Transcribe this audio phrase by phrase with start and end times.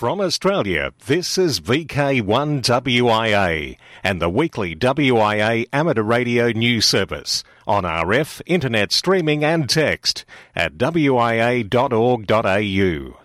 [0.00, 8.40] From Australia, this is VK1WIA and the weekly WIA amateur radio news service on RF,
[8.46, 10.24] internet streaming and text
[10.56, 11.66] at wia.org.au.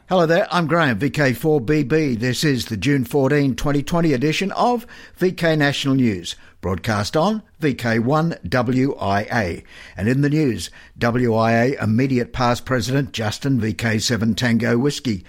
[0.10, 2.20] Hello there, I'm Graham, VK4BB.
[2.20, 4.86] This is the June 14, 2020 edition of
[5.18, 9.64] VK National News, broadcast on VK1WIA.
[9.96, 10.70] And in the news,
[11.00, 15.24] WIA immediate past president Justin VK7 Tango Whiskey,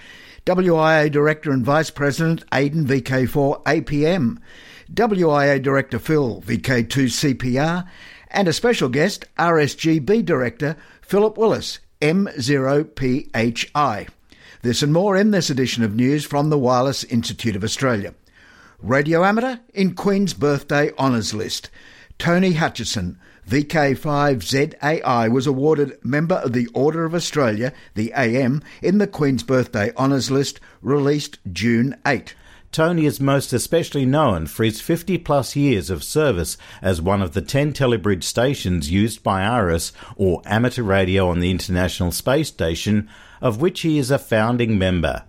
[0.46, 4.38] WIA Director and Vice President Aidan VK4 APM,
[4.94, 7.84] WIA Director Phil VK2 CPR,
[8.30, 14.08] and a special guest RSGB Director Philip Willis M0PHI.
[14.62, 18.14] This and more in this edition of news from the Wireless Institute of Australia.
[18.78, 21.70] Radio Amateur in Queen's Birthday Honours List.
[22.20, 29.06] Tony Hutchison, VK5ZAI, was awarded Member of the Order of Australia, the AM, in the
[29.06, 32.34] Queen's Birthday Honours List released June 8.
[32.72, 37.34] Tony is most especially known for his 50 plus years of service as one of
[37.34, 43.08] the 10 telebridge stations used by ARISS, or Amateur Radio on the International Space Station,
[43.40, 45.22] of which he is a founding member.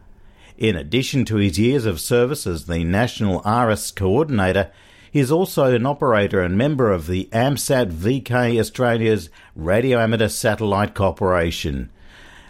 [0.58, 4.72] In addition to his years of service as the National ARISS Coordinator,
[5.18, 10.94] he is also an operator and member of the AMSAT VK Australia's Radio Amateur Satellite
[10.94, 11.90] Corporation.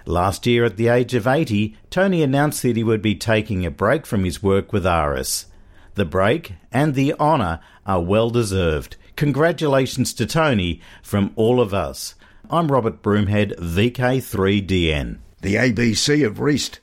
[0.05, 3.71] Last year, at the age of 80, Tony announced that he would be taking a
[3.71, 5.45] break from his work with ARISS.
[5.95, 8.97] The break and the honour are well deserved.
[9.15, 12.15] Congratulations to Tony from all of us.
[12.49, 15.19] I'm Robert Broomhead, VK3DN.
[15.39, 16.81] The ABC of REAST.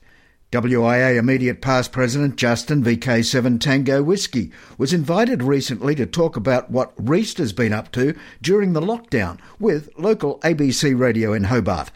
[0.55, 6.93] WIA immediate past president Justin VK7 Tango Whiskey was invited recently to talk about what
[6.95, 11.91] REAST has been up to during the lockdown with local ABC radio in Hobart.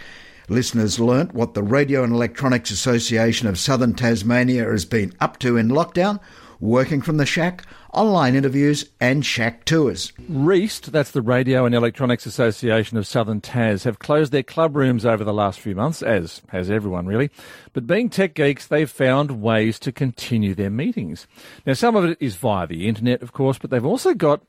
[0.49, 5.55] Listeners learnt what the Radio and Electronics Association of Southern Tasmania has been up to
[5.55, 6.19] in lockdown,
[6.59, 10.13] working from the shack, online interviews, and shack tours.
[10.27, 15.05] REAST, that's the Radio and Electronics Association of Southern Tas, have closed their club rooms
[15.05, 17.29] over the last few months, as has everyone really.
[17.73, 21.27] But being tech geeks, they've found ways to continue their meetings.
[21.65, 24.41] Now, some of it is via the internet, of course, but they've also got,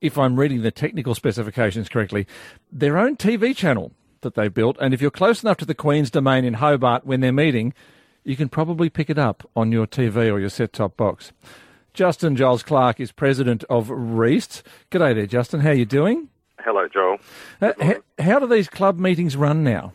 [0.00, 2.26] if I'm reading the technical specifications correctly,
[2.70, 4.76] their own TV channel that they've built.
[4.80, 7.72] And if you're close enough to the Queen's Domain in Hobart when they're meeting,
[8.24, 11.32] you can probably pick it up on your TV or your set top box.
[11.94, 14.64] Justin Giles Clark is president of REAST.
[14.90, 15.60] G'day there, Justin.
[15.60, 16.28] How are you doing?
[16.58, 17.18] Hello, Joel.
[17.62, 19.92] Uh, how, how, do these club meetings run now?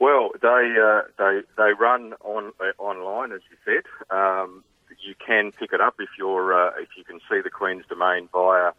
[0.00, 3.84] Well, they uh, they they run on uh, online, as you said.
[4.14, 4.64] Um,
[5.00, 8.28] you can pick it up if you're uh, if you can see the Queen's Domain
[8.32, 8.72] via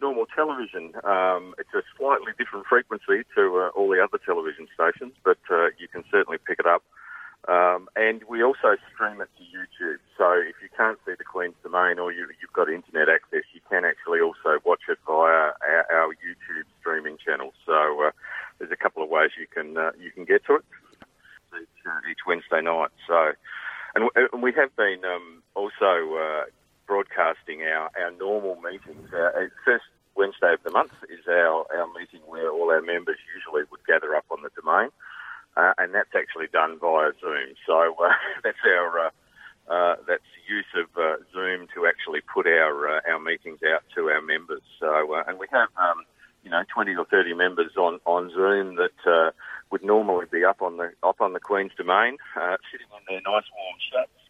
[0.00, 0.94] normal television.
[1.04, 5.66] Um, it's a slightly different frequency to uh, all the other television stations, but uh,
[5.78, 6.82] you can certainly pick it up.
[7.46, 9.98] Um, and we also stream it to YouTube.
[10.18, 13.60] So if you can't see the Queen's Domain or you, have got internet access, you
[13.70, 17.52] can actually also watch it via our, our YouTube streaming channel.
[17.64, 18.10] So uh,
[18.58, 20.64] there's a couple of ways you can uh, you can get to it
[21.56, 22.90] each, uh, Wednesday night.
[23.06, 23.32] So,
[23.94, 26.44] and, and we have been um, also uh,
[26.86, 29.08] broadcasting our, our normal meetings.
[29.12, 29.84] Our first
[30.16, 34.14] Wednesday of the month is our, our meeting where all our members usually would gather
[34.14, 34.90] up on the domain,
[35.58, 37.58] uh, and that's actually done via Zoom.
[37.66, 38.14] So uh,
[38.44, 39.10] that's our uh,
[39.68, 44.08] uh, that's use of uh, Zoom to actually put our uh, our meetings out to
[44.08, 44.62] our members.
[44.78, 44.88] So
[45.26, 46.06] and we have um,
[46.44, 49.32] you know 20 or 30 members on, on Zoom that
[49.70, 52.16] would normally be up on the up on the Queen's domain,
[52.70, 54.27] sitting on their nice warm which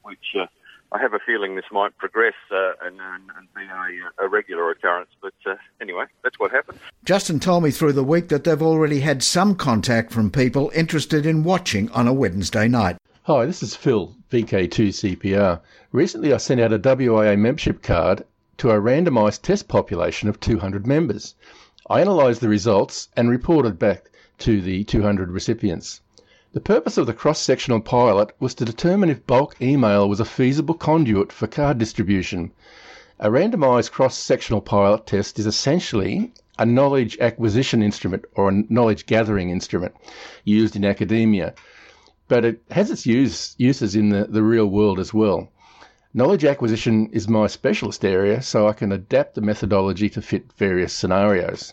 [0.91, 5.11] I have a feeling this might progress uh, and, and, be a, a, regular occurrence.
[5.21, 6.79] But uh, anyway, that's what happened.
[7.05, 11.27] Justin told me through the week that they've already had some contact from people interested
[11.27, 12.97] in watching on a Wednesday night.
[13.25, 15.61] Hi, this is Phil, VK2CPR.
[15.93, 18.25] Recently, I sent out a WIA membership card
[18.57, 21.35] to a randomised test population of 200 members.
[21.91, 26.01] I analysed the results and reported back to the 200 recipients.
[26.59, 30.75] The purpose of the cross-sectional pilot was to determine if bulk email was a feasible
[30.75, 32.51] conduit for card distribution.
[33.21, 39.51] A randomized cross-sectional pilot test is essentially a knowledge acquisition instrument or a knowledge gathering
[39.51, 39.95] instrument
[40.43, 41.55] used in academia,
[42.27, 45.53] but it has its use, uses in the, the real world as well.
[46.13, 50.93] Knowledge acquisition is my specialist area, so I can adapt the methodology to fit various
[50.93, 51.73] scenarios.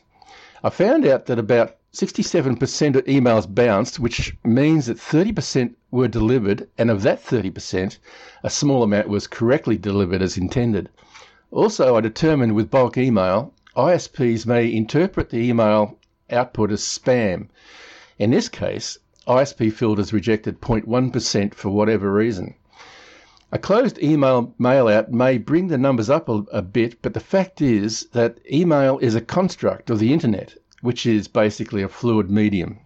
[0.63, 6.67] I found out that about 67% of emails bounced, which means that 30% were delivered,
[6.77, 7.97] and of that 30%,
[8.43, 10.89] a small amount was correctly delivered as intended.
[11.51, 15.97] Also, I determined with bulk email, ISPs may interpret the email
[16.29, 17.47] output as spam.
[18.19, 22.55] In this case, ISP filters rejected 0.1% for whatever reason.
[23.53, 27.61] A closed email mailout may bring the numbers up a, a, bit, but the fact
[27.61, 30.55] is that email is a construct of the internet,
[30.85, 32.79] which is basically a fluid medium.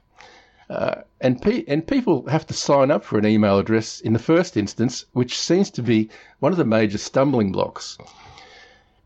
[0.69, 4.19] Uh, and, pe- and people have to sign up for an email address in the
[4.19, 6.09] first instance, which seems to be
[6.39, 7.97] one of the major stumbling blocks.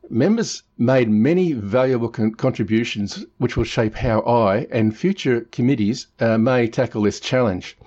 [0.10, 6.38] Members made many valuable con- contributions which will shape how I and future committees uh,
[6.38, 7.78] may tackle this challenge.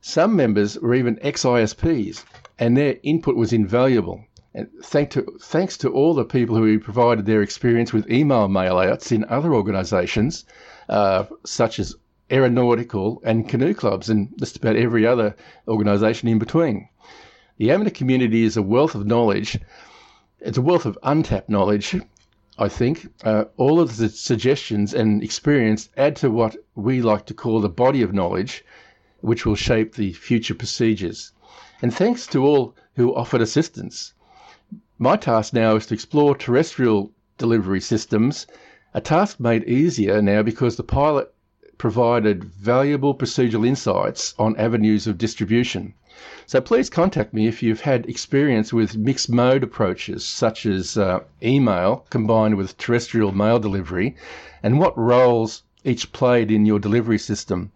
[0.00, 2.24] Some members were even ex ISPs,
[2.58, 4.24] and their input was invaluable.
[4.54, 9.12] And thank to, thanks to all the people who provided their experience with email mailouts
[9.12, 10.44] in other organisations,
[10.88, 11.94] uh, such as
[12.30, 15.36] aeronautical and canoe clubs, and just about every other
[15.66, 16.88] organisation in between.
[17.58, 19.58] The amateur community is a wealth of knowledge
[20.40, 21.96] it's a wealth of untapped knowledge.
[22.58, 27.34] I think uh, all of the suggestions and experience add to what we like to
[27.34, 28.64] call the body of knowledge,
[29.20, 31.32] which will shape the future procedures.
[31.82, 34.14] And thanks to all who offered assistance.
[35.00, 38.48] My task now is to explore terrestrial delivery systems,
[38.92, 41.32] a task made easier now because the pilot
[41.78, 45.94] provided valuable procedural insights on avenues of distribution.
[46.46, 51.20] So please contact me if you've had experience with mixed mode approaches, such as uh,
[51.40, 54.16] email combined with terrestrial mail delivery,
[54.64, 57.70] and what roles each played in your delivery system.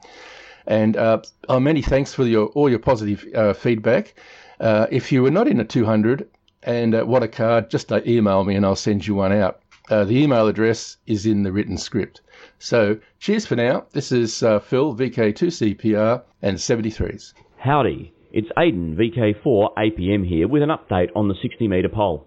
[0.67, 4.15] And uh, oh, many thanks for your, all your positive uh, feedback.
[4.59, 6.29] Uh, if you were not in a 200
[6.63, 9.61] and uh, what a card, just uh, email me and I'll send you one out.
[9.89, 12.21] the email address is in the written script.
[12.59, 13.87] So cheers for now.
[13.93, 17.35] This is Phil, VK2CPR, and 73s.
[17.59, 18.13] Howdy.
[18.33, 22.27] It's Aidan, VK4 APM here with an update on the 60 metre poll.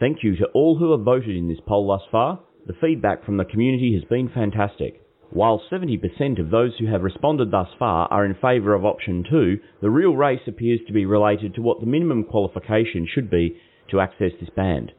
[0.00, 2.40] Thank you to all who have voted in this poll thus far.
[2.66, 5.03] The feedback from the community has been fantastic.
[5.34, 9.58] While 70% of those who have responded thus far are in favour of option 2,
[9.82, 13.56] the real race appears to be related to what the minimum qualification should be
[13.90, 14.92] to access this band.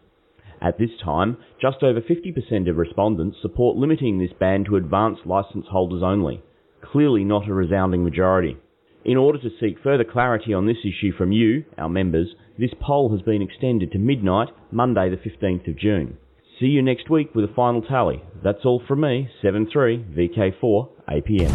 [0.62, 5.68] At this time, just over 50% of respondents support limiting this band to advanced licence
[5.70, 6.44] holders only.
[6.82, 8.58] Clearly not a resounding majority.
[9.06, 13.10] In order to seek further clarity on this issue from you, our members, this poll
[13.14, 16.18] has been extended to midnight, Monday the 15th of June.
[16.60, 18.24] See you next week with a final tally.
[18.42, 21.52] That's all from me, 73VK4 APM.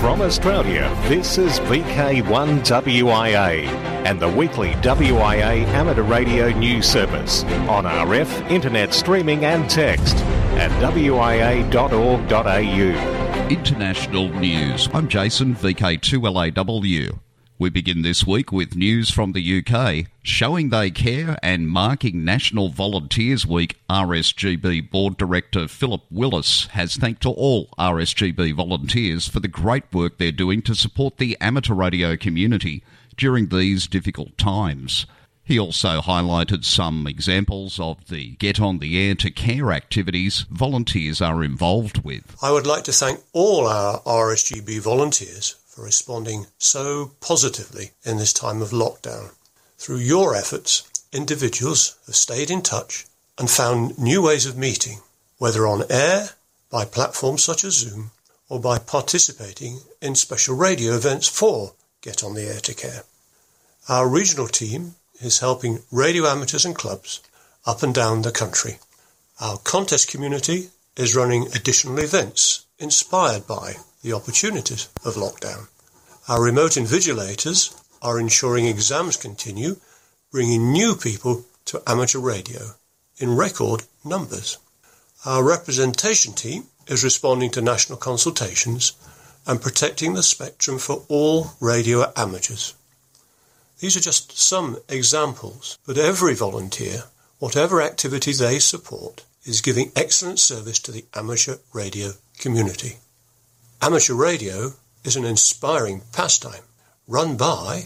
[0.00, 3.64] From Australia, this is VK1WIA
[4.04, 10.16] and the weekly WIA amateur radio news service on RF, internet streaming and text
[10.58, 11.66] at wia.org.au.
[13.48, 14.90] International News.
[14.92, 17.18] I'm Jason, VK2LAW.
[17.58, 22.68] We begin this week with news from the UK showing they care and marking National
[22.68, 23.78] Volunteers Week.
[23.88, 30.32] RSGB Board Director Philip Willis has thanked all RSGB volunteers for the great work they're
[30.32, 32.82] doing to support the amateur radio community
[33.16, 35.06] during these difficult times.
[35.42, 41.22] He also highlighted some examples of the Get on the Air to Care activities volunteers
[41.22, 42.36] are involved with.
[42.42, 48.32] I would like to thank all our RSGB volunteers for responding so positively in this
[48.32, 49.34] time of lockdown.
[49.76, 53.04] Through your efforts, individuals have stayed in touch
[53.36, 55.00] and found new ways of meeting,
[55.36, 56.30] whether on air,
[56.70, 58.10] by platforms such as Zoom,
[58.48, 63.02] or by participating in special radio events for Get on the Air to Care.
[63.86, 67.20] Our regional team is helping radio amateurs and clubs
[67.66, 68.78] up and down the country.
[69.42, 75.68] Our contest community is running additional events inspired by the opportunities of lockdown.
[76.28, 79.76] Our remote invigilators are ensuring exams continue,
[80.30, 82.74] bringing new people to amateur radio
[83.18, 84.58] in record numbers.
[85.24, 88.92] Our representation team is responding to national consultations
[89.46, 92.74] and protecting the spectrum for all radio amateurs.
[93.80, 97.04] These are just some examples, but every volunteer,
[97.38, 102.96] whatever activity they support, is giving excellent service to the amateur radio community.
[103.80, 104.72] Amateur radio
[105.04, 106.64] is an inspiring pastime
[107.06, 107.84] run by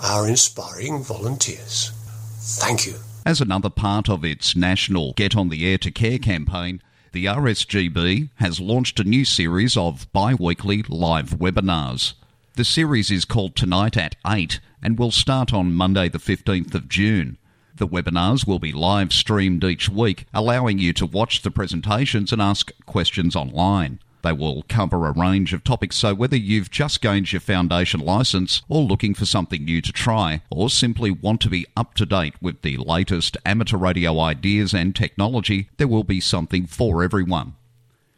[0.00, 1.92] our inspiring volunteers.
[2.40, 2.94] Thank you.
[3.24, 8.30] As another part of its national Get on the Air to Care campaign, the RSGB
[8.36, 12.14] has launched a new series of bi weekly live webinars.
[12.54, 16.88] The series is called Tonight at 8 and will start on Monday, the 15th of
[16.88, 17.38] June.
[17.78, 22.42] The webinars will be live streamed each week, allowing you to watch the presentations and
[22.42, 24.00] ask questions online.
[24.22, 28.62] They will cover a range of topics, so whether you've just gained your foundation license
[28.68, 32.34] or looking for something new to try, or simply want to be up to date
[32.42, 37.54] with the latest amateur radio ideas and technology, there will be something for everyone.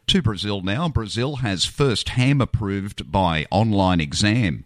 [0.07, 0.89] To Brazil now.
[0.89, 4.65] Brazil has first ham approved by online exam.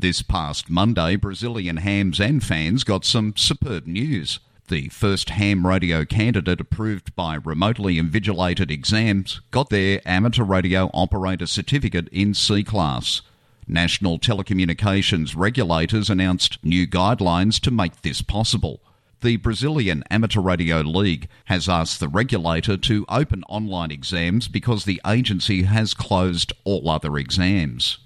[0.00, 4.40] This past Monday, Brazilian hams and fans got some superb news.
[4.68, 11.46] The first ham radio candidate approved by remotely invigilated exams got their amateur radio operator
[11.46, 13.20] certificate in C class.
[13.68, 18.80] National telecommunications regulators announced new guidelines to make this possible.
[19.20, 25.02] The Brazilian Amateur Radio League has asked the regulator to open online exams because the
[25.06, 27.98] agency has closed all other exams.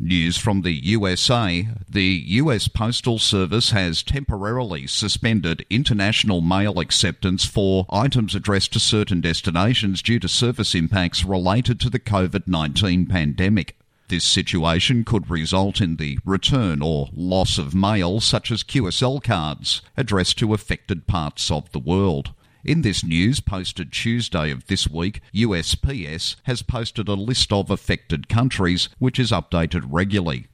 [0.00, 7.86] News from the USA The US Postal Service has temporarily suspended international mail acceptance for
[7.90, 13.78] items addressed to certain destinations due to service impacts related to the COVID 19 pandemic.
[14.08, 19.80] This situation could result in the return or loss of mail, such as QSL cards,
[19.96, 22.32] addressed to affected parts of the world.
[22.64, 28.26] In this news, posted Tuesday of this week, USPS has posted a list of affected
[28.26, 30.46] countries, which is updated regularly.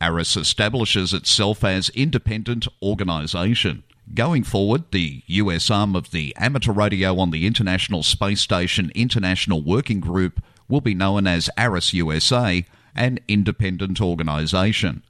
[0.00, 3.82] ARISS establishes itself as independent organisation.
[4.14, 9.60] Going forward, the US arm of the Amateur Radio on the International Space Station International
[9.60, 15.02] Working Group will be known as ARISS USA, an independent organisation.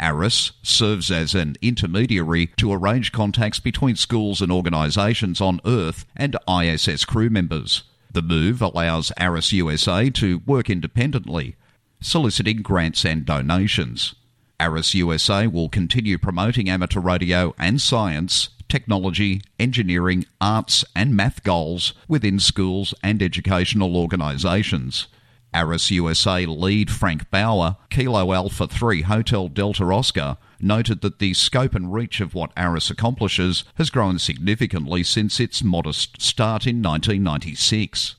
[0.00, 6.36] ARISS serves as an intermediary to arrange contacts between schools and organisations on Earth and
[6.48, 7.84] ISS crew members.
[8.12, 11.56] The move allows ARISS USA to work independently,
[12.00, 14.14] soliciting grants and donations.
[14.60, 21.92] ARISS USA will continue promoting amateur radio and science, technology, engineering, arts, and math goals
[22.08, 25.08] within schools and educational organisations.
[25.54, 31.74] ARISS USA lead Frank Bauer, Kilo Alpha 3 Hotel Delta Oscar, noted that the scope
[31.74, 38.16] and reach of what ARISS accomplishes has grown significantly since its modest start in 1996.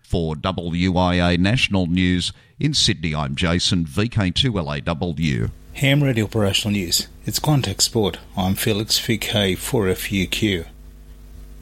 [0.00, 5.50] For WIA National News, in Sydney, I'm Jason, VK2LAW.
[5.74, 7.08] Ham Radio Operational News.
[7.24, 8.18] It's Contact Sport.
[8.36, 10.66] I'm Felix VK4FUQ.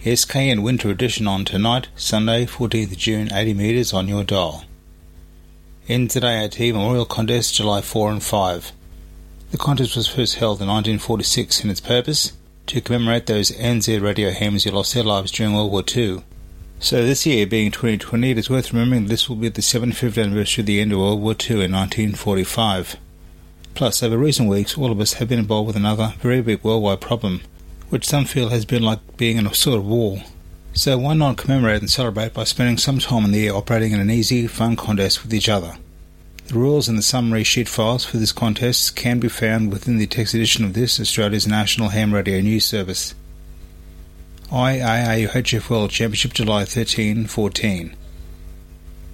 [0.02, 4.64] SKN Winter Edition on tonight, Sunday, 14th June, 80 metres on your dial.
[5.88, 8.72] NZART Memorial Contest July 4 and 5.
[9.50, 12.32] The contest was first held in 1946 and its purpose
[12.66, 16.22] to commemorate those NZ radio hams who lost their lives during World War II.
[16.78, 20.62] So this year, being 2020, it is worth remembering this will be the 75th anniversary
[20.62, 22.96] of the end of World War II in 1945.
[23.75, 27.00] Plus, over recent weeks, all of us have been involved with another very big worldwide
[27.00, 27.40] problem,
[27.88, 30.22] which some feel has been like being in a sort of war.
[30.72, 34.00] So why not commemorate and celebrate by spending some time in the air operating in
[34.00, 35.76] an easy, fun contest with each other?
[36.46, 40.06] The rules and the summary sheet files for this contest can be found within the
[40.06, 43.14] text edition of this Australia's National Ham Radio News Service.
[44.50, 47.94] IARU HF World Championship July 13-14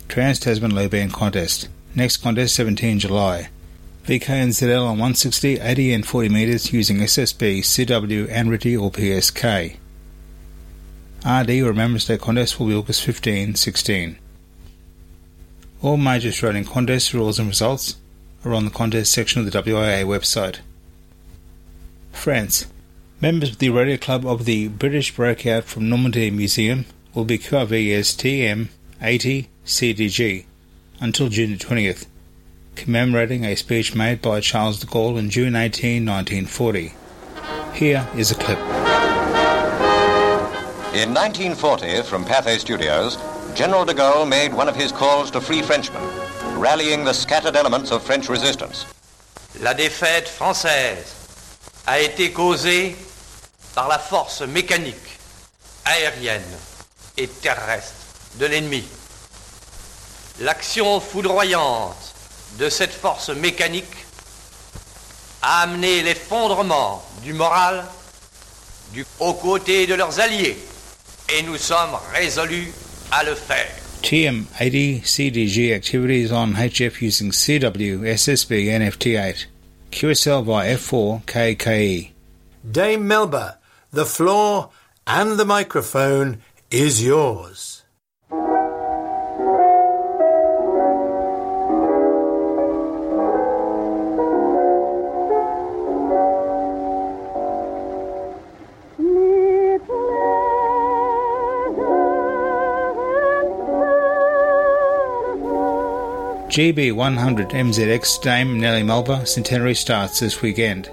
[0.08, 3.48] Trans-Tasman Low Band Contest Next contest 17 July
[4.06, 8.92] VK and VKNZL on 160, 80 and 40 metres using SSB, CW, and ANRTY or
[8.92, 9.76] PSK.
[11.24, 14.16] Ah, RD Remembrance Day contest will be August 15 16.
[15.82, 17.96] All major Australian contest rules and results
[18.44, 20.58] are on the contest section of the WIA website.
[22.12, 22.66] France.
[23.20, 28.14] Members of the Radio Club of the British Breakout from Normandy Museum will be QRV's
[28.14, 28.68] TM
[29.00, 30.44] 80 CDG
[31.00, 32.06] until June 20th,
[32.74, 36.92] commemorating a speech made by Charles de Gaulle in June 18, 1940.
[37.74, 38.95] Here is a clip.
[40.96, 43.18] In 1940, from Pathé Studios,
[43.54, 46.00] General de Gaulle made one of his calls to free Frenchmen,
[46.56, 48.86] rallying the scattered elements of French resistance.
[49.60, 51.14] La défaite française
[51.86, 52.96] a été causée
[53.74, 55.18] par la force mécanique,
[55.84, 56.56] aérienne
[57.18, 58.82] et terrestre de l'ennemi.
[60.40, 62.14] L'action foudroyante
[62.58, 64.06] de cette force mécanique
[65.42, 67.84] a amené l'effondrement du moral
[69.20, 70.56] aux côtés de leurs alliés
[71.28, 72.72] et nous sommes résolus
[73.10, 73.72] à le faire.
[74.02, 79.46] TM80 CDG activities on HF using CW, SSB, and FT8.
[79.90, 82.10] QSL via F4 KKE.
[82.70, 83.58] Dame Melba,
[83.92, 84.70] the floor
[85.06, 86.38] and the microphone
[86.70, 87.75] is yours.
[106.56, 110.90] GB100 MZX Dame Nellie Melba Centenary starts this weekend.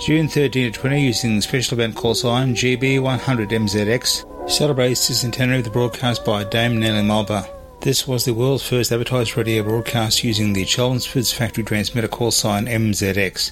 [0.00, 5.58] June 13 to 20 using the special event call sign GB100 MZX celebrates the centenary
[5.58, 7.44] of the broadcast by Dame Nellie Melba.
[7.80, 12.66] This was the world's first advertised radio broadcast using the Chelmsford's factory transmitter call sign
[12.66, 13.50] MZX,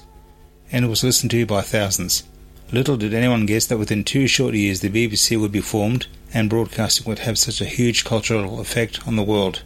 [0.71, 2.23] and it was listened to by thousands.
[2.71, 6.49] Little did anyone guess that within two short years the BBC would be formed and
[6.49, 9.65] broadcasting would have such a huge cultural effect on the world.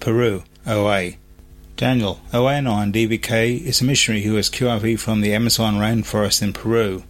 [0.00, 1.12] Peru, OA.
[1.76, 7.02] Daniel, OA9 DBK, is a missionary who has QRV from the Amazon rainforest in Peru.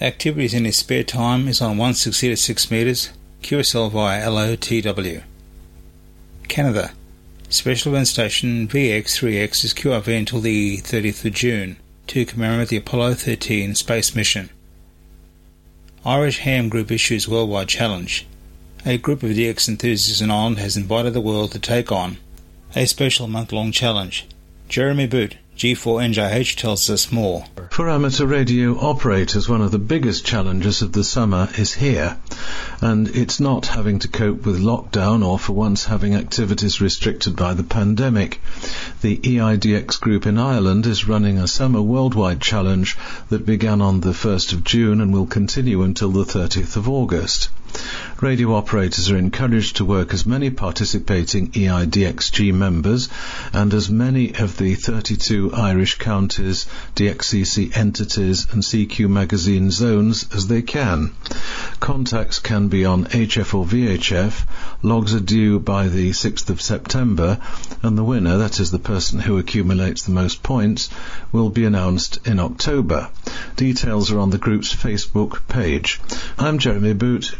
[0.00, 3.10] Activities in his spare time is on 160 to 6 metres,
[3.42, 5.22] QSL via LOTW.
[6.46, 6.92] Canada.
[7.48, 13.14] Special event station VX3X is QRV until the 30th of June to commemorate the Apollo
[13.14, 14.50] 13 space mission.
[16.04, 18.26] Irish Ham Group issues worldwide challenge.
[18.86, 22.18] A group of DX enthusiasts in Ireland has invited the world to take on
[22.74, 24.26] a special month-long challenge.
[24.68, 27.44] Jeremy Boot, G4NJH tells us more.
[27.70, 32.16] For amateur radio operators, one of the biggest challenges of the summer is here,
[32.80, 37.54] and it's not having to cope with lockdown or for once having activities restricted by
[37.54, 38.40] the pandemic.
[39.02, 42.96] The EIDX group in Ireland is running a summer worldwide challenge
[43.28, 47.48] that began on the 1st of June and will continue until the 30th of August.
[48.22, 53.08] Radio operators are encouraged to work as many participating EIDXG members
[53.54, 60.48] and as many of the 32 Irish counties, DXCC entities and CQ magazine zones as
[60.48, 61.14] they can.
[61.80, 64.46] Contacts can be on HF or VHF,
[64.82, 67.38] logs are due by the 6th of September,
[67.82, 70.90] and the winner, that is the person who accumulates the most points,
[71.32, 73.08] will be announced in October.
[73.56, 76.00] Details are on the group's Facebook page.
[76.38, 77.34] I'm Jeremy Boot,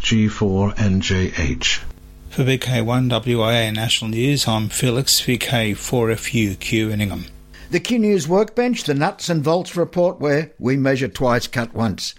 [0.70, 1.82] G4NJH.
[2.30, 7.26] For VK1WIA National News, I'm Felix, VK4FUQ in Ingham.
[7.70, 12.14] The Q News Workbench, the Nuts and Bolts Report, where we measure twice, cut once.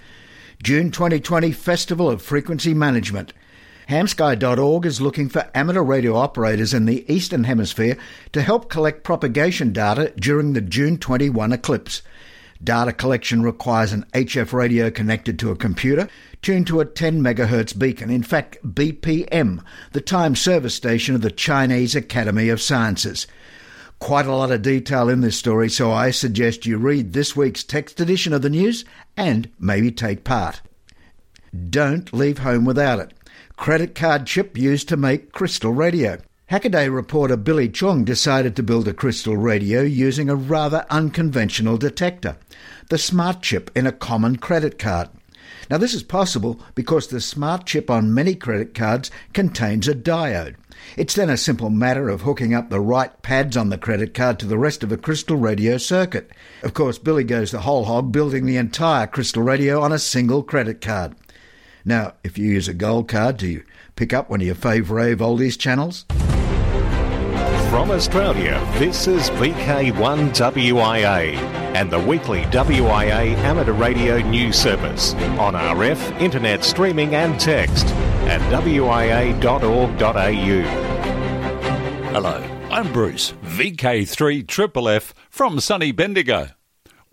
[0.64, 3.34] June 2020 Festival of Frequency Management.
[3.90, 7.98] HamSCI.org is looking for amateur radio operators in the Eastern Hemisphere
[8.32, 12.02] to help collect propagation data during the June 21 eclipse.
[12.64, 16.08] Data collection requires an HF radio connected to a computer
[16.42, 21.32] tuned to a 10 MHz beacon, in fact BPM, the time service station of the
[21.32, 23.26] Chinese Academy of Sciences.
[24.00, 27.64] Quite a lot of detail in this story, so I suggest you read this week's
[27.64, 30.62] text edition of the news and maybe take part.
[31.70, 33.14] Don't leave home without it.
[33.58, 36.20] Credit card chip used to make crystal radio.
[36.52, 42.36] Hackaday reporter Billy Chung decided to build a crystal radio using a rather unconventional detector,
[42.90, 45.08] the smart chip in a common credit card.
[45.70, 50.56] Now, this is possible because the smart chip on many credit cards contains a diode.
[50.98, 54.38] It's then a simple matter of hooking up the right pads on the credit card
[54.40, 56.32] to the rest of a crystal radio circuit.
[56.64, 60.44] Of course, Billy goes the whole hog building the entire crystal radio on a single
[60.44, 61.16] credit card.
[61.86, 63.64] Now, if you use a gold card, do you
[63.96, 66.06] pick up one of your fave rave oldies channels?
[67.72, 71.36] From Australia, this is VK1WIA
[71.74, 77.86] and the weekly WIA amateur radio news service on RF, internet streaming and text
[78.28, 79.32] at wia.org.au.
[82.12, 86.50] Hello, I'm Bruce, VK3FFF from sunny Bendigo.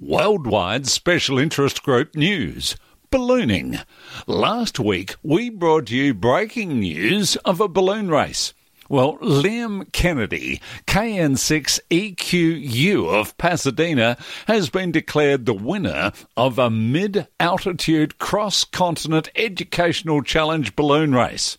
[0.01, 2.75] Worldwide Special Interest Group News.
[3.13, 3.79] Ballooning.
[4.27, 8.55] Last week we brought you breaking news of a balloon race.
[8.91, 18.19] Well, Liam Kennedy, KN6EQU of Pasadena, has been declared the winner of a mid altitude
[18.19, 21.59] cross continent educational challenge balloon race.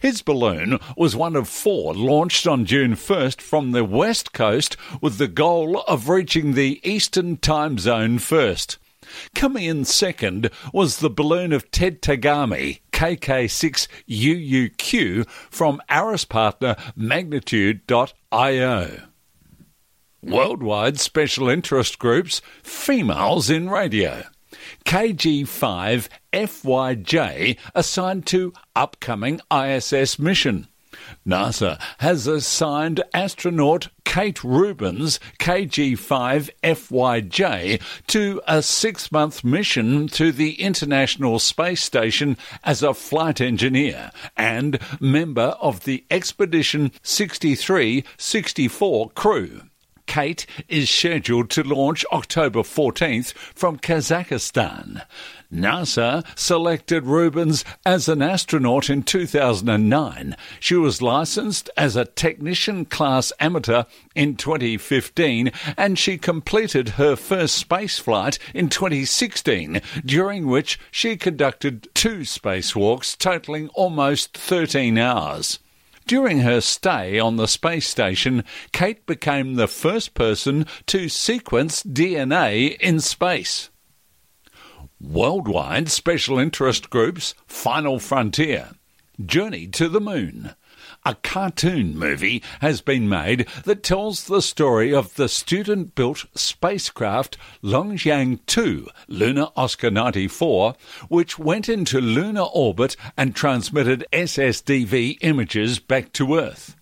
[0.00, 5.18] His balloon was one of four launched on June 1st from the west coast with
[5.18, 8.78] the goal of reaching the eastern time zone first.
[9.34, 19.00] Coming in second was the balloon of Ted Tagami, KK6UUQ, from ARISS partner Magnitude.io.
[20.22, 24.24] Worldwide Special Interest Groups Females in Radio.
[24.84, 30.68] KG5FYJ assigned to upcoming ISS mission.
[31.26, 41.38] NASA has assigned astronaut Kate Rubins, KG5FYJ, to a six month mission to the International
[41.38, 49.60] Space Station as a flight engineer and member of the Expedition 63 64 crew.
[50.10, 55.06] Kate is scheduled to launch October 14th from Kazakhstan.
[55.52, 60.36] NASA selected Rubins as an astronaut in 2009.
[60.60, 63.84] She was licensed as a technician class amateur
[64.14, 71.88] in 2015 and she completed her first space flight in 2016, during which she conducted
[71.94, 75.58] two spacewalks totaling almost 13 hours.
[76.06, 82.76] During her stay on the space station, Kate became the first person to sequence DNA
[82.78, 83.70] in space.
[85.00, 88.70] Worldwide Special Interest Group's Final Frontier
[89.24, 90.54] Journey to the Moon
[91.04, 97.36] a cartoon movie has been made that tells the story of the student built spacecraft
[97.62, 100.74] Longjiang 2 Lunar Oscar 94,
[101.08, 106.76] which went into lunar orbit and transmitted SSDV images back to Earth.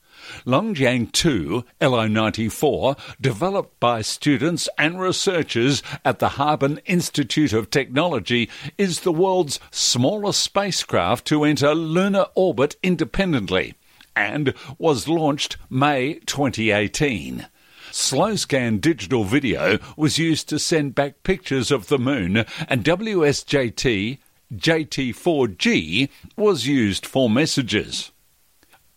[0.46, 9.00] Longjiang 2 LO94, developed by students and researchers at the Harbin Institute of Technology, is
[9.00, 13.74] the world's smallest spacecraft to enter lunar orbit independently
[14.14, 17.46] and was launched May 2018.
[17.90, 24.18] Slow scan digital video was used to send back pictures of the moon, and WSJT
[24.54, 28.12] JT4G was used for messages.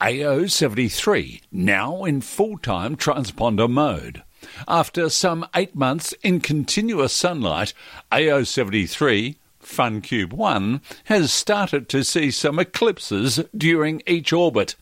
[0.01, 4.23] AO73 now in full time transponder mode.
[4.67, 7.73] After some eight months in continuous sunlight,
[8.11, 14.75] AO73 FunCube 1 has started to see some eclipses during each orbit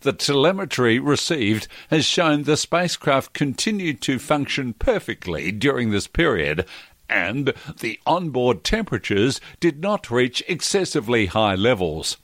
[0.00, 6.66] the telemetry received has shown the spacecraft continued to function perfectly during this period
[7.08, 12.16] and the onboard temperatures did not reach excessively high levels.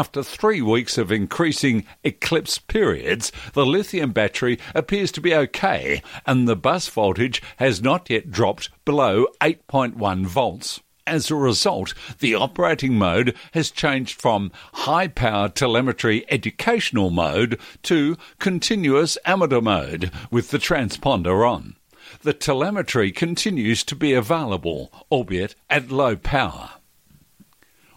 [0.00, 6.48] After three weeks of increasing eclipse periods, the lithium battery appears to be okay, and
[6.48, 10.80] the bus voltage has not yet dropped below 8.1 volts.
[11.06, 18.16] As a result, the operating mode has changed from high power telemetry educational mode to
[18.38, 21.76] continuous amateur mode with the transponder on.
[22.22, 26.79] The telemetry continues to be available, albeit at low power.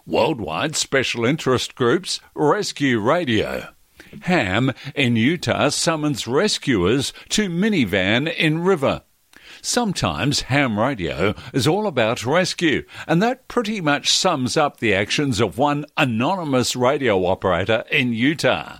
[0.05, 3.69] Worldwide Special Interest Groups Rescue Radio.
[4.23, 9.03] Ham in Utah summons rescuers to minivan in river.
[9.61, 15.39] Sometimes ham radio is all about rescue, and that pretty much sums up the actions
[15.39, 18.79] of one anonymous radio operator in Utah.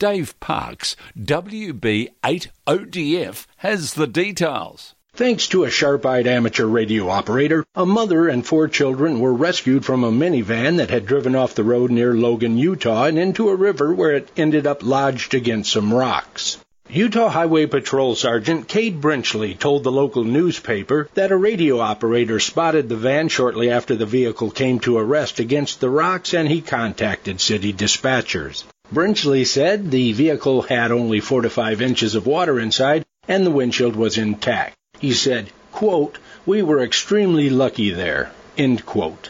[0.00, 4.93] Dave Parks, WB8ODF, has the details.
[5.16, 9.84] Thanks to a sharp eyed amateur radio operator, a mother and four children were rescued
[9.84, 13.54] from a minivan that had driven off the road near Logan, Utah, and into a
[13.54, 16.58] river where it ended up lodged against some rocks.
[16.90, 22.88] Utah Highway Patrol Sergeant Cade Brenchley told the local newspaper that a radio operator spotted
[22.88, 26.60] the van shortly after the vehicle came to a rest against the rocks and he
[26.60, 28.64] contacted city dispatchers.
[28.92, 33.52] Brenchley said the vehicle had only four to five inches of water inside and the
[33.52, 34.76] windshield was intact.
[35.04, 39.28] He said, quote, we were extremely lucky there, end quote.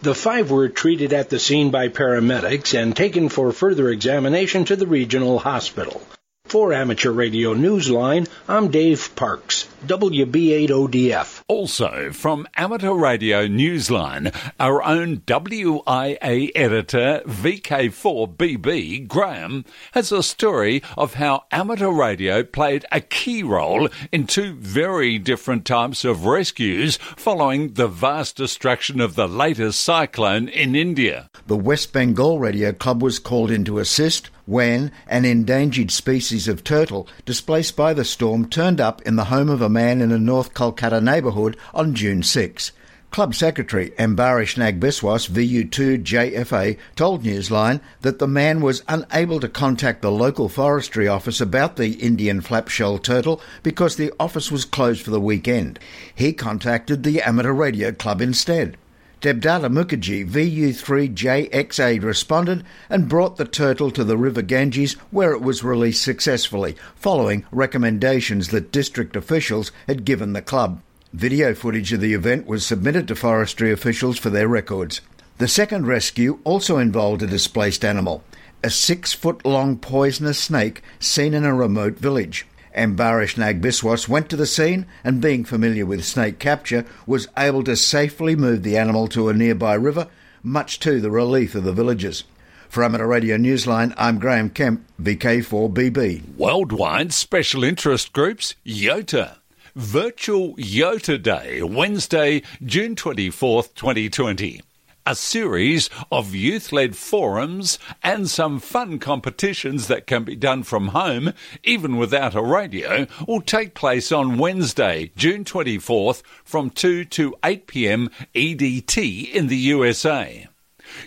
[0.00, 4.76] The five were treated at the scene by paramedics and taken for further examination to
[4.76, 6.00] the regional hospital.
[6.48, 11.42] For Amateur Radio Newsline, I'm Dave Parks, WB8ODF.
[11.46, 21.14] Also, from Amateur Radio Newsline, our own WIA editor, VK4BB, Graham, has a story of
[21.14, 27.74] how amateur radio played a key role in two very different types of rescues following
[27.74, 31.28] the vast destruction of the latest cyclone in India.
[31.46, 36.64] The West Bengal Radio Club was called in to assist when an endangered species of
[36.64, 40.18] turtle displaced by the storm turned up in the home of a man in a
[40.18, 42.72] North Kolkata neighbourhood on June 6.
[43.10, 50.10] Club Secretary Ambarish Nagbiswas, VU2JFA, told Newsline that the man was unable to contact the
[50.10, 55.20] local forestry office about the Indian flapshell turtle because the office was closed for the
[55.20, 55.78] weekend.
[56.14, 58.78] He contacted the Amateur Radio Club instead.
[59.20, 65.64] Debdata Mukherjee, VU3JXA, responded and brought the turtle to the River Ganges where it was
[65.64, 70.80] released successfully, following recommendations that district officials had given the club.
[71.12, 75.00] Video footage of the event was submitted to forestry officials for their records.
[75.38, 78.22] The second rescue also involved a displaced animal,
[78.62, 82.46] a six foot long poisonous snake seen in a remote village.
[82.76, 87.76] Ambarish Nagbiswas went to the scene and, being familiar with snake capture, was able to
[87.76, 90.08] safely move the animal to a nearby river,
[90.42, 92.24] much to the relief of the villagers.
[92.68, 96.36] For Amateur Radio Newsline, I'm Graham Kemp, VK4BB.
[96.36, 99.38] Worldwide Special Interest Groups, YOTA.
[99.74, 104.62] Virtual YOTA Day, Wednesday, June 24th, 2020
[105.08, 110.88] a series of youth led forums and some fun competitions that can be done from
[110.88, 111.32] home,
[111.64, 117.66] even without a radio, will take place on Wednesday, June 24th from 2 to 8
[117.66, 120.46] pm EDT in the USA.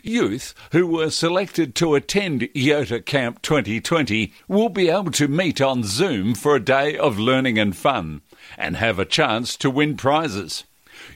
[0.02, 5.84] Youth who were selected to attend YOTA Camp 2020 will be able to meet on
[5.84, 8.22] Zoom for a day of learning and fun
[8.58, 10.64] and have a chance to win prizes.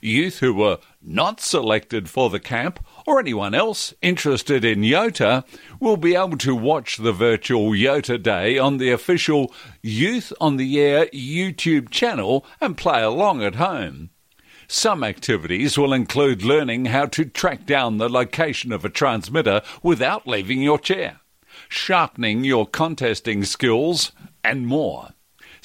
[0.02, 5.44] Youth who were not selected for the camp or anyone else interested in YOTA
[5.80, 10.80] will be able to watch the virtual YOTA Day on the official Youth on the
[10.80, 14.10] Air YouTube channel and play along at home.
[14.68, 20.28] Some activities will include learning how to track down the location of a transmitter without
[20.28, 21.20] leaving your chair,
[21.70, 24.12] sharpening your contesting skills,
[24.44, 25.10] and more.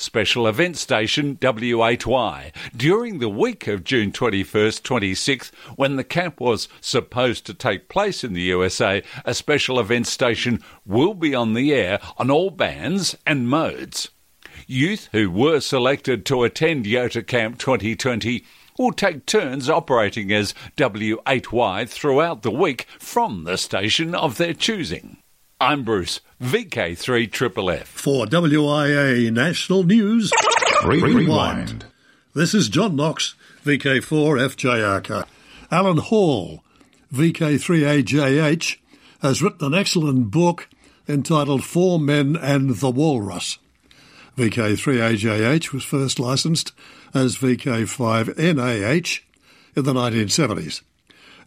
[0.00, 6.68] Special Event Station W8Y during the week of June 21st 26th when the camp was
[6.80, 11.74] supposed to take place in the USA a special event station will be on the
[11.74, 14.08] air on all bands and modes
[14.66, 18.44] youth who were selected to attend YOTA Camp 2020
[18.78, 25.18] will take turns operating as W8Y throughout the week from the station of their choosing.
[25.62, 27.84] I'm Bruce, VK3FFF.
[27.84, 30.32] For WIA National News,
[30.82, 31.84] Rewind.
[32.32, 33.34] This is John Knox,
[33.66, 35.26] VK4FJRK.
[35.70, 36.64] Alan Hall,
[37.12, 38.78] VK3AJH,
[39.20, 40.66] has written an excellent book
[41.06, 43.58] entitled Four Men and the Walrus.
[44.38, 46.72] VK3AJH was first licensed
[47.12, 49.20] as VK5NAH
[49.76, 50.80] in the 1970s.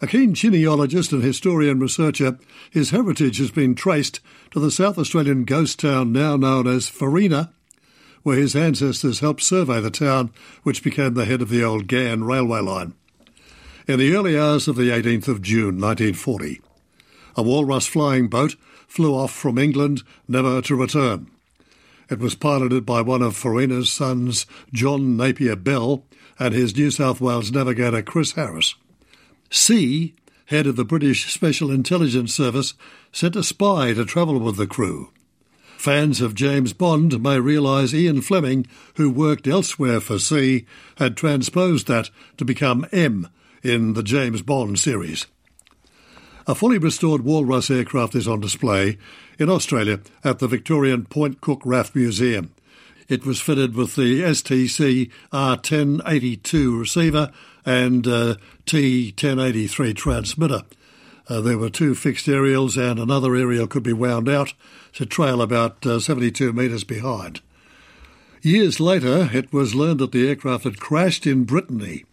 [0.04, 2.38] A keen genealogist and historian researcher,
[2.70, 4.20] his heritage has been traced
[4.52, 7.54] to the South Australian ghost town now known as Farina,
[8.22, 12.26] where his ancestors helped survey the town which became the head of the old Ghan
[12.26, 12.96] railway line.
[13.88, 16.60] In the early hours of the 18th of June 1940,
[17.38, 18.58] a walrus flying boat
[18.90, 21.32] flew off from England, never to return.
[22.10, 26.04] It was piloted by one of Farina's sons, John Napier Bell,
[26.38, 28.76] and his New South Wales navigator, Chris Harris.
[29.54, 30.16] C,
[30.48, 32.74] head of the British Special Intelligence Service,
[33.12, 35.12] sent a spy to travel with the crew.
[35.78, 41.88] Fans of James Bond may realise Ian Fleming, who worked elsewhere for C, had transposed
[41.88, 43.30] that to become M
[43.62, 45.28] in the James Bond series.
[46.48, 48.98] A fully restored Walrus aircraft is on display
[49.38, 52.53] in Australia at the Victorian Point Cook RAF Museum.
[53.10, 57.32] It was fitted with the STC R1082 receiver
[57.66, 58.36] and uh,
[58.66, 60.64] T1083 transmitter.
[61.30, 64.54] Uh, there were two fixed aerials, and another aerial could be wound out
[64.94, 67.42] to trail about uh, 72 metres behind.
[68.42, 72.04] Years later, it was learned that the aircraft had crashed in Brittany.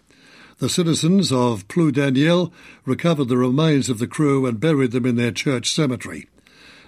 [0.58, 2.52] The citizens of Ploudaniel
[2.84, 6.28] recovered the remains of the crew and buried them in their church cemetery.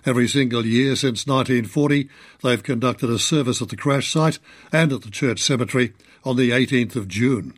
[0.04, 2.08] Every single year since 1940,
[2.42, 4.38] they've conducted a service at the crash site
[4.72, 5.92] and at the church cemetery
[6.24, 7.54] on the 18th of June.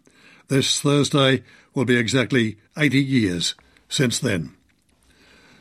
[0.49, 1.43] This Thursday
[1.75, 3.55] will be exactly 80 years
[3.89, 4.55] since then.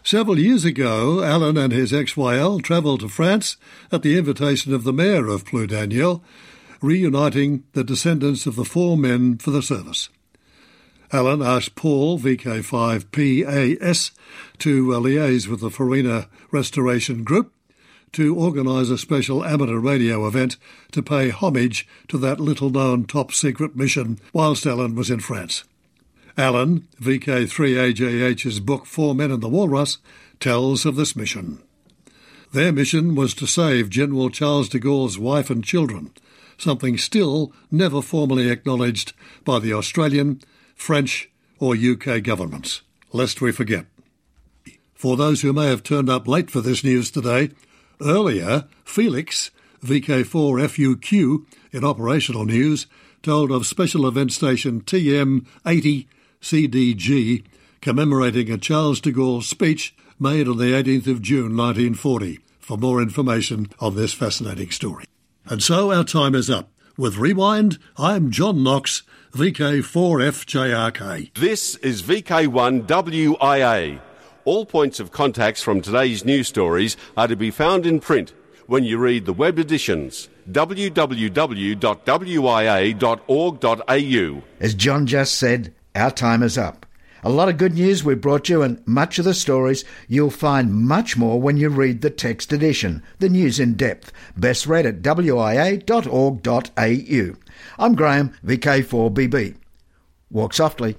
[0.04, 3.56] Several years ago, Alan and his ex-YL travelled to France
[3.90, 6.22] at the invitation of the mayor of Ploudaniel,
[6.82, 10.10] reuniting the descendants of the four men for the service.
[11.14, 14.12] Alan asked Paul, VK5PAS,
[14.58, 17.54] to uh, liaise with the Farina Restoration Group
[18.14, 20.58] to organise a special amateur radio event
[20.92, 25.64] to pay homage to that little known top secret mission whilst Alan was in France.
[26.36, 30.00] Alan, VK3AJH's book Four Men and the Walrus,
[30.40, 31.62] tells of this mission.
[32.54, 36.12] Their mission was to save General Charles de Gaulle's wife and children,
[36.58, 39.14] something still never formally acknowledged
[39.46, 40.42] by the Australian,
[40.84, 42.82] French, or UK governments,
[43.14, 43.86] lest we forget.
[44.94, 47.52] For those who may have turned up late for this news today,
[48.02, 49.50] earlier, Felix,
[49.86, 52.88] VK4FUQ, in operational news,
[53.22, 56.06] told of Special Event Station TM80
[56.42, 57.46] CDG
[57.80, 63.02] commemorating a Charles de Gaulle speech made on the 18th of June 1940 for more
[63.02, 65.06] information on this fascinating story.
[65.46, 66.74] And so our time is up.
[66.98, 69.02] With Rewind, I'm John Knox,
[69.34, 71.34] VK4FJRK.
[71.34, 74.00] This is VK1WIA.
[74.46, 78.34] All points of contacts from today's news stories are to be found in print
[78.68, 81.34] when you read the web editions www.wia.org.au.
[84.60, 86.86] As John just said, our time is up.
[87.26, 90.74] A lot of good news we brought you, and much of the stories you'll find
[90.74, 95.02] much more when you read the text edition, the news in depth, best read at
[95.02, 95.80] wia.org.au.
[97.80, 99.56] I'm Graham, VK4BB.
[100.32, 100.98] Walk softly.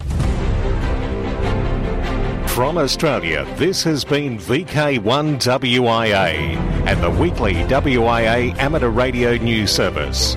[2.46, 6.56] From Australia, this has been VK1WIA
[6.86, 10.36] and the weekly WIA amateur radio news service.